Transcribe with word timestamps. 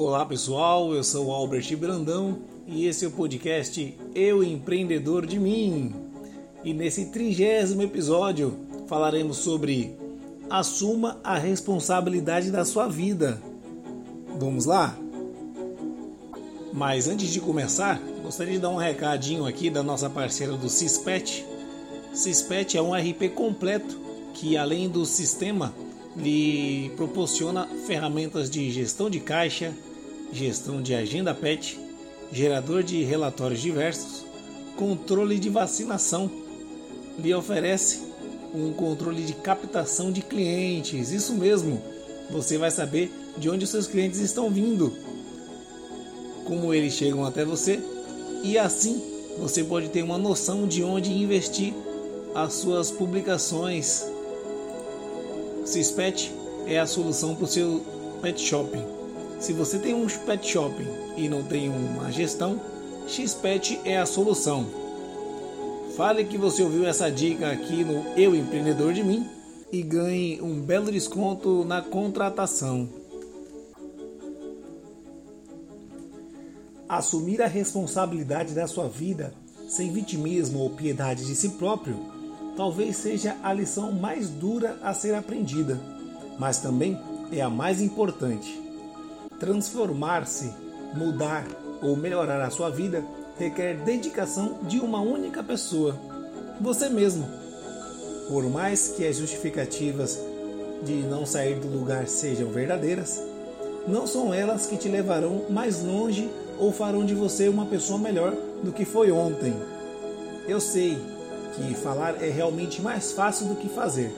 Olá 0.00 0.24
pessoal, 0.24 0.94
eu 0.94 1.02
sou 1.02 1.32
Albert 1.32 1.76
Brandão 1.76 2.38
e 2.68 2.86
esse 2.86 3.04
é 3.04 3.08
o 3.08 3.10
podcast 3.10 3.98
Eu 4.14 4.44
Empreendedor 4.44 5.26
de 5.26 5.40
Mim. 5.40 5.92
E 6.62 6.72
nesse 6.72 7.06
trigésimo 7.06 7.82
episódio 7.82 8.56
falaremos 8.86 9.38
sobre 9.38 9.96
Assuma 10.48 11.18
a 11.24 11.36
responsabilidade 11.36 12.52
da 12.52 12.64
sua 12.64 12.86
vida. 12.86 13.42
Vamos 14.38 14.66
lá? 14.66 14.96
Mas 16.72 17.08
antes 17.08 17.30
de 17.30 17.40
começar, 17.40 18.00
gostaria 18.22 18.52
de 18.52 18.60
dar 18.60 18.70
um 18.70 18.76
recadinho 18.76 19.46
aqui 19.46 19.68
da 19.68 19.82
nossa 19.82 20.08
parceira 20.08 20.52
do 20.52 20.68
Cispet. 20.68 21.44
Cispet 22.14 22.76
é 22.76 22.80
um 22.80 22.94
RP 22.94 23.34
completo 23.34 23.98
que 24.32 24.56
além 24.56 24.88
do 24.88 25.04
sistema 25.04 25.74
lhe 26.16 26.92
proporciona 26.96 27.66
ferramentas 27.84 28.48
de 28.48 28.70
gestão 28.70 29.10
de 29.10 29.18
caixa, 29.18 29.74
gestão 30.32 30.82
de 30.82 30.94
agenda 30.94 31.34
PET, 31.34 31.78
gerador 32.32 32.82
de 32.82 33.02
relatórios 33.04 33.60
diversos, 33.60 34.24
controle 34.76 35.38
de 35.38 35.48
vacinação. 35.48 36.30
Lhe 37.18 37.34
oferece 37.34 38.00
um 38.54 38.72
controle 38.72 39.22
de 39.22 39.32
captação 39.34 40.12
de 40.12 40.22
clientes. 40.22 41.10
Isso 41.10 41.34
mesmo, 41.34 41.82
você 42.30 42.58
vai 42.58 42.70
saber 42.70 43.10
de 43.36 43.48
onde 43.48 43.64
os 43.64 43.70
seus 43.70 43.86
clientes 43.86 44.20
estão 44.20 44.50
vindo, 44.50 44.92
como 46.44 46.72
eles 46.72 46.94
chegam 46.94 47.24
até 47.24 47.44
você 47.44 47.80
e 48.42 48.56
assim 48.56 49.02
você 49.38 49.62
pode 49.62 49.88
ter 49.88 50.02
uma 50.02 50.18
noção 50.18 50.66
de 50.66 50.82
onde 50.82 51.12
investir 51.12 51.72
as 52.34 52.54
suas 52.54 52.90
publicações. 52.90 54.04
Cispet 55.64 56.32
é 56.66 56.78
a 56.78 56.86
solução 56.86 57.34
para 57.34 57.44
o 57.44 57.48
seu 57.48 57.84
pet 58.20 58.40
shopping. 58.40 58.97
Se 59.38 59.52
você 59.52 59.78
tem 59.78 59.94
um 59.94 60.06
pet 60.06 60.46
shopping 60.46 60.88
e 61.16 61.28
não 61.28 61.42
tem 61.44 61.68
uma 61.68 62.10
gestão, 62.10 62.60
Xpet 63.06 63.80
é 63.84 63.96
a 63.96 64.04
solução. 64.04 64.66
Fale 65.96 66.24
que 66.24 66.36
você 66.36 66.62
ouviu 66.62 66.86
essa 66.86 67.10
dica 67.10 67.50
aqui 67.50 67.84
no 67.84 68.04
Eu 68.16 68.34
Empreendedor 68.34 68.92
de 68.92 69.02
Mim 69.02 69.26
e 69.72 69.82
ganhe 69.82 70.42
um 70.42 70.60
belo 70.60 70.90
desconto 70.90 71.64
na 71.64 71.80
contratação. 71.80 72.88
Assumir 76.88 77.40
a 77.40 77.46
responsabilidade 77.46 78.54
da 78.54 78.66
sua 78.66 78.88
vida 78.88 79.32
sem 79.68 79.92
vitimismo 79.92 80.60
ou 80.60 80.70
piedade 80.70 81.24
de 81.24 81.34
si 81.34 81.50
próprio 81.50 81.96
talvez 82.56 82.96
seja 82.96 83.36
a 83.42 83.52
lição 83.52 83.92
mais 83.92 84.28
dura 84.28 84.78
a 84.82 84.92
ser 84.92 85.14
aprendida, 85.14 85.80
mas 86.38 86.58
também 86.58 86.98
é 87.30 87.40
a 87.40 87.48
mais 87.48 87.80
importante. 87.80 88.67
Transformar-se, 89.38 90.52
mudar 90.94 91.46
ou 91.80 91.96
melhorar 91.96 92.40
a 92.40 92.50
sua 92.50 92.70
vida 92.70 93.04
requer 93.38 93.76
dedicação 93.76 94.58
de 94.62 94.80
uma 94.80 95.00
única 95.00 95.42
pessoa, 95.42 95.96
você 96.60 96.88
mesmo. 96.88 97.26
Por 98.28 98.44
mais 98.50 98.88
que 98.88 99.06
as 99.06 99.16
justificativas 99.16 100.18
de 100.82 100.94
não 100.94 101.24
sair 101.24 101.58
do 101.60 101.68
lugar 101.68 102.08
sejam 102.08 102.50
verdadeiras, 102.50 103.22
não 103.86 104.06
são 104.06 104.34
elas 104.34 104.66
que 104.66 104.76
te 104.76 104.88
levarão 104.88 105.46
mais 105.48 105.82
longe 105.82 106.28
ou 106.58 106.72
farão 106.72 107.06
de 107.06 107.14
você 107.14 107.48
uma 107.48 107.64
pessoa 107.64 107.98
melhor 107.98 108.34
do 108.62 108.72
que 108.72 108.84
foi 108.84 109.10
ontem. 109.10 109.54
Eu 110.46 110.60
sei 110.60 110.98
que 111.54 111.74
falar 111.74 112.22
é 112.22 112.28
realmente 112.28 112.82
mais 112.82 113.12
fácil 113.12 113.46
do 113.46 113.54
que 113.54 113.68
fazer. 113.68 114.12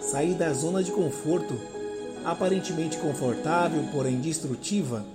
Sair 0.00 0.34
da 0.34 0.52
zona 0.52 0.82
de 0.82 0.92
conforto, 0.92 1.54
aparentemente 2.26 2.98
confortável, 2.98 3.84
porém 3.92 4.20
destrutiva, 4.20 5.06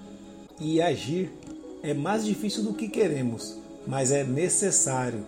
e 0.57 0.81
agir 0.81 1.29
é 1.83 1.93
mais 1.93 2.23
difícil 2.23 2.63
do 2.63 2.73
que 2.73 2.87
queremos, 2.87 3.57
mas 3.85 4.13
é 4.13 4.23
necessário. 4.23 5.25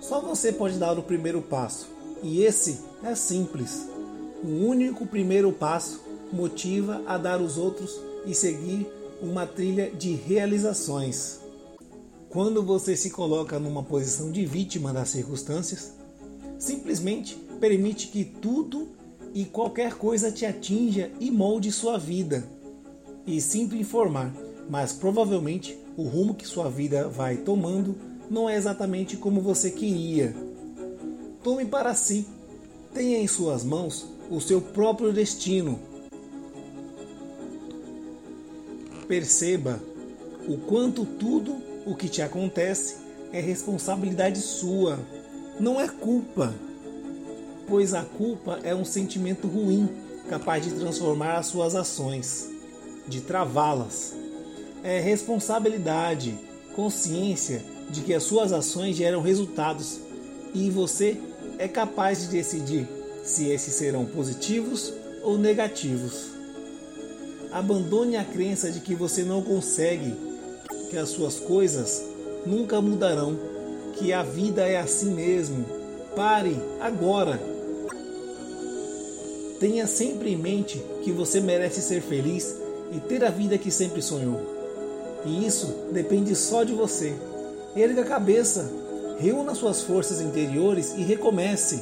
Só 0.00 0.20
você 0.20 0.52
pode 0.52 0.78
dar 0.78 0.98
o 0.98 1.02
primeiro 1.02 1.40
passo, 1.40 1.88
e 2.24 2.42
esse 2.42 2.80
é 3.04 3.14
simples. 3.14 3.88
O 4.42 4.66
único 4.66 5.06
primeiro 5.06 5.52
passo 5.52 6.02
motiva 6.32 7.00
a 7.06 7.16
dar 7.16 7.40
os 7.40 7.56
outros 7.56 8.00
e 8.26 8.34
seguir 8.34 8.84
uma 9.22 9.46
trilha 9.46 9.92
de 9.92 10.14
realizações. 10.14 11.38
Quando 12.28 12.64
você 12.64 12.96
se 12.96 13.10
coloca 13.10 13.60
numa 13.60 13.84
posição 13.84 14.32
de 14.32 14.44
vítima 14.44 14.92
das 14.92 15.10
circunstâncias, 15.10 15.92
simplesmente 16.58 17.36
permite 17.60 18.08
que 18.08 18.24
tudo 18.24 18.88
e 19.34 19.44
qualquer 19.44 19.94
coisa 19.94 20.30
te 20.30 20.44
atinja 20.44 21.10
e 21.20 21.30
molde 21.30 21.72
sua 21.72 21.98
vida. 21.98 22.44
E 23.26 23.40
sinto 23.40 23.76
informar, 23.76 24.34
mas 24.68 24.92
provavelmente 24.92 25.78
o 25.96 26.02
rumo 26.02 26.34
que 26.34 26.46
sua 26.46 26.68
vida 26.68 27.08
vai 27.08 27.36
tomando 27.36 27.94
não 28.30 28.48
é 28.48 28.56
exatamente 28.56 29.16
como 29.16 29.40
você 29.40 29.70
queria. 29.70 30.34
Tome 31.42 31.64
para 31.64 31.94
si, 31.94 32.26
tenha 32.94 33.18
em 33.18 33.26
suas 33.26 33.64
mãos 33.64 34.06
o 34.30 34.40
seu 34.40 34.60
próprio 34.60 35.12
destino. 35.12 35.78
Perceba 39.06 39.80
o 40.48 40.56
quanto 40.56 41.04
tudo 41.04 41.56
o 41.84 41.94
que 41.94 42.08
te 42.08 42.22
acontece 42.22 42.96
é 43.32 43.40
responsabilidade 43.40 44.40
sua, 44.40 44.98
não 45.58 45.80
é 45.80 45.88
culpa. 45.88 46.54
Pois 47.72 47.94
a 47.94 48.02
culpa 48.02 48.60
é 48.64 48.74
um 48.74 48.84
sentimento 48.84 49.48
ruim, 49.48 49.88
capaz 50.28 50.62
de 50.62 50.72
transformar 50.72 51.38
as 51.38 51.46
suas 51.46 51.74
ações, 51.74 52.50
de 53.08 53.22
travá-las. 53.22 54.12
É 54.84 55.00
responsabilidade, 55.00 56.38
consciência 56.76 57.64
de 57.88 58.02
que 58.02 58.12
as 58.12 58.24
suas 58.24 58.52
ações 58.52 58.94
geram 58.94 59.22
resultados 59.22 60.00
e 60.52 60.68
você 60.68 61.18
é 61.58 61.66
capaz 61.66 62.20
de 62.20 62.26
decidir 62.26 62.86
se 63.24 63.48
esses 63.48 63.72
serão 63.72 64.04
positivos 64.04 64.92
ou 65.22 65.38
negativos. 65.38 66.26
Abandone 67.50 68.18
a 68.18 68.24
crença 68.24 68.70
de 68.70 68.80
que 68.80 68.94
você 68.94 69.22
não 69.22 69.40
consegue, 69.40 70.14
que 70.90 70.98
as 70.98 71.08
suas 71.08 71.40
coisas 71.40 72.04
nunca 72.44 72.82
mudarão, 72.82 73.34
que 73.94 74.12
a 74.12 74.22
vida 74.22 74.68
é 74.68 74.78
assim 74.78 75.14
mesmo. 75.14 75.64
Pare 76.14 76.54
agora. 76.78 77.51
Tenha 79.62 79.86
sempre 79.86 80.32
em 80.32 80.36
mente 80.36 80.84
que 81.04 81.12
você 81.12 81.40
merece 81.40 81.80
ser 81.80 82.02
feliz 82.02 82.56
e 82.90 82.98
ter 82.98 83.24
a 83.24 83.30
vida 83.30 83.56
que 83.56 83.70
sempre 83.70 84.02
sonhou. 84.02 84.40
E 85.24 85.46
isso 85.46 85.86
depende 85.92 86.34
só 86.34 86.64
de 86.64 86.72
você. 86.72 87.14
Erga 87.76 88.02
a 88.02 88.04
cabeça, 88.04 88.68
reúna 89.20 89.54
suas 89.54 89.80
forças 89.80 90.20
interiores 90.20 90.94
e 90.96 91.02
recomece. 91.02 91.80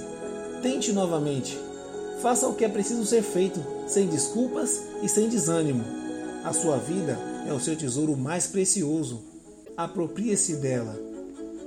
Tente 0.60 0.92
novamente. 0.92 1.58
Faça 2.20 2.46
o 2.46 2.54
que 2.54 2.66
é 2.66 2.68
preciso 2.68 3.06
ser 3.06 3.22
feito, 3.22 3.64
sem 3.86 4.08
desculpas 4.08 4.82
e 5.02 5.08
sem 5.08 5.30
desânimo. 5.30 5.82
A 6.44 6.52
sua 6.52 6.76
vida 6.76 7.18
é 7.48 7.52
o 7.54 7.60
seu 7.60 7.74
tesouro 7.74 8.14
mais 8.14 8.46
precioso. 8.46 9.22
Aproprie-se 9.74 10.56
dela 10.56 11.00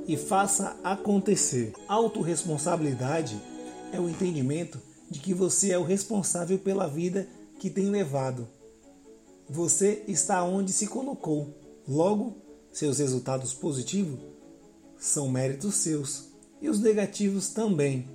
e 0.07 0.15
faça 0.15 0.77
acontecer. 0.83 1.73
Autoresponsabilidade 1.87 3.35
é 3.91 3.99
o 3.99 4.07
entendimento 4.07 4.92
de 5.13 5.19
que 5.19 5.31
você 5.31 5.71
é 5.71 5.77
o 5.77 5.83
responsável 5.83 6.57
pela 6.57 6.87
vida 6.87 7.27
que 7.59 7.69
tem 7.69 7.85
levado. 7.85 8.47
Você 9.47 10.03
está 10.07 10.43
onde 10.43 10.73
se 10.73 10.87
colocou. 10.87 11.53
Logo, 11.87 12.35
seus 12.71 12.97
resultados 12.97 13.53
positivos 13.53 14.19
são 14.97 15.29
méritos 15.29 15.75
seus 15.75 16.29
e 16.59 16.67
os 16.67 16.79
negativos 16.79 17.49
também. 17.49 18.07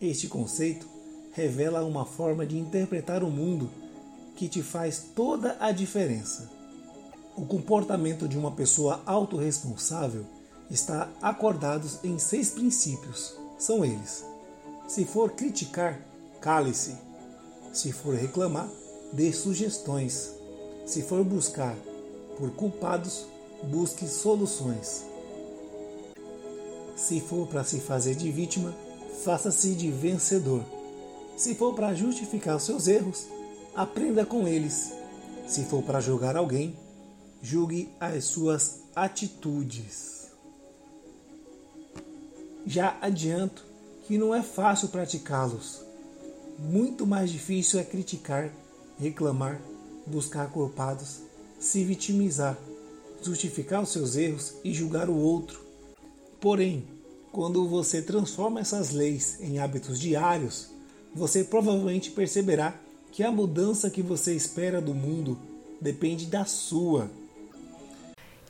Este 0.00 0.28
conceito 0.28 0.88
revela 1.32 1.84
uma 1.84 2.06
forma 2.06 2.46
de 2.46 2.56
interpretar 2.56 3.22
o 3.22 3.30
mundo 3.30 3.68
que 4.34 4.48
te 4.48 4.62
faz 4.62 5.10
toda 5.14 5.58
a 5.60 5.72
diferença. 5.72 6.50
O 7.36 7.44
comportamento 7.44 8.26
de 8.26 8.38
uma 8.38 8.52
pessoa 8.52 9.02
autorresponsável 9.04 10.24
está 10.70 11.10
acordado 11.20 11.86
em 12.02 12.18
seis 12.18 12.48
princípios. 12.48 13.36
São 13.58 13.84
eles: 13.84 14.24
se 14.88 15.04
for 15.04 15.32
criticar, 15.32 16.00
cale-se. 16.40 16.96
Se 17.74 17.92
for 17.92 18.14
reclamar, 18.14 18.68
dê 19.12 19.30
sugestões. 19.32 20.32
Se 20.86 21.02
for 21.02 21.22
buscar 21.22 21.76
por 22.38 22.50
culpados, 22.52 23.26
busque 23.64 24.08
soluções. 24.08 25.04
Se 26.96 27.20
for 27.20 27.46
para 27.46 27.62
se 27.64 27.80
fazer 27.80 28.14
de 28.14 28.32
vítima, 28.32 28.74
faça-se 29.22 29.74
de 29.74 29.90
vencedor. 29.90 30.64
Se 31.36 31.54
for 31.54 31.74
para 31.74 31.94
justificar 31.94 32.58
seus 32.58 32.88
erros, 32.88 33.26
aprenda 33.76 34.24
com 34.24 34.48
eles. 34.48 34.94
Se 35.46 35.64
for 35.64 35.82
para 35.82 36.00
julgar 36.00 36.34
alguém, 36.34 36.74
julgue 37.42 37.90
as 38.00 38.24
suas 38.24 38.80
atitudes. 38.96 40.28
Já 42.66 42.96
adianto 43.00 43.68
que 44.08 44.16
não 44.16 44.34
é 44.34 44.42
fácil 44.42 44.88
praticá-los. 44.88 45.82
Muito 46.58 47.06
mais 47.06 47.30
difícil 47.30 47.78
é 47.78 47.84
criticar, 47.84 48.50
reclamar, 48.98 49.60
buscar 50.06 50.50
culpados, 50.50 51.18
se 51.60 51.84
vitimizar, 51.84 52.58
justificar 53.22 53.82
os 53.82 53.90
seus 53.90 54.16
erros 54.16 54.54
e 54.64 54.72
julgar 54.72 55.10
o 55.10 55.14
outro. 55.14 55.60
Porém, 56.40 56.84
quando 57.30 57.68
você 57.68 58.00
transforma 58.00 58.60
essas 58.60 58.92
leis 58.92 59.38
em 59.42 59.58
hábitos 59.58 60.00
diários, 60.00 60.70
você 61.14 61.44
provavelmente 61.44 62.10
perceberá 62.10 62.80
que 63.12 63.22
a 63.22 63.30
mudança 63.30 63.90
que 63.90 64.00
você 64.00 64.34
espera 64.34 64.80
do 64.80 64.94
mundo 64.94 65.38
depende 65.82 66.24
da 66.24 66.46
sua. 66.46 67.10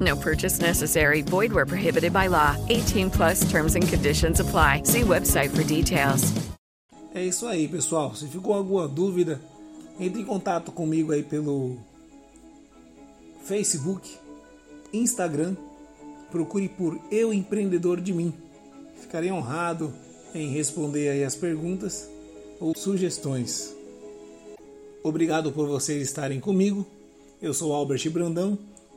No 0.00 0.16
purchase 0.16 0.60
necessary. 0.60 1.20
Void 1.22 1.52
where 1.52 1.66
prohibited 1.66 2.12
by 2.12 2.28
law. 2.28 2.56
18 2.68 3.10
plus 3.10 3.48
terms 3.50 3.76
and 3.76 3.86
conditions 3.86 4.40
apply. 4.40 4.82
See 4.84 5.02
website 5.02 5.50
for 5.50 5.62
details. 5.62 6.32
É 7.14 7.24
isso 7.24 7.46
aí, 7.46 7.68
pessoal. 7.68 8.14
Se 8.14 8.26
ficou 8.26 8.54
alguma 8.54 8.88
dúvida, 8.88 9.40
entre 9.98 10.22
em 10.22 10.24
contato 10.24 10.72
comigo 10.72 11.12
aí 11.12 11.22
pelo 11.22 11.76
Facebook, 13.44 14.08
Instagram. 14.92 15.54
Procure 16.30 16.68
por 16.68 16.98
Eu 17.10 17.32
Empreendedor 17.32 18.00
de 18.00 18.12
Mim. 18.14 18.32
Ficarei 19.00 19.30
honrado 19.30 19.92
em 20.34 20.50
responder 20.50 21.10
aí 21.10 21.24
as 21.24 21.34
perguntas 21.34 22.08
ou 22.60 22.74
sugestões. 22.76 23.74
Obrigado 25.02 25.50
por 25.50 25.66
vocês 25.66 26.00
estarem 26.02 26.38
comigo. 26.38 26.86
Eu 27.42 27.52
sou 27.52 27.72
Albert 27.72 28.08
Brandão 28.10 28.56